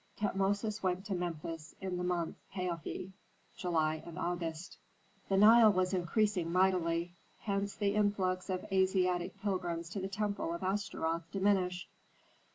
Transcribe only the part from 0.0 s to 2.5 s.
Tutmosis went to Memphis in the month